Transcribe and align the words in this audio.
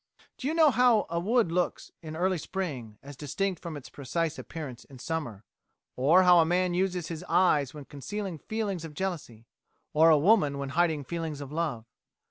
Do 0.39 0.47
you 0.47 0.55
know 0.55 0.71
how 0.71 1.05
a 1.11 1.19
wood 1.19 1.51
looks 1.51 1.91
in 2.01 2.15
early 2.15 2.39
spring 2.39 2.97
as 3.03 3.15
distinct 3.15 3.61
from 3.61 3.77
its 3.77 3.87
precise 3.87 4.39
appearance 4.39 4.83
in 4.83 4.97
summer, 4.97 5.43
or 5.95 6.23
how 6.23 6.39
a 6.39 6.43
man 6.43 6.73
uses 6.73 7.09
his 7.09 7.23
eyes 7.25 7.75
when 7.75 7.85
concealing 7.85 8.39
feelings 8.39 8.83
of 8.83 8.95
jealousy? 8.95 9.45
or 9.93 10.09
a 10.09 10.17
woman 10.17 10.57
when 10.57 10.69
hiding 10.69 11.03
feelings 11.03 11.39
of 11.39 11.51
love? 11.51 11.85